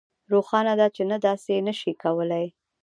روښانه 0.31 0.73
ده 0.79 0.87
چې 0.95 1.03
نه 1.11 1.17
داسې 1.25 1.53
نشئ 1.67 1.93
کولی 2.03 2.45